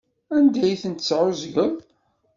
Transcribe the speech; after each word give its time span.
Anda 0.35 0.61
ay 0.63 0.75
ten-tesɛeẓgeḍ? 0.81 1.73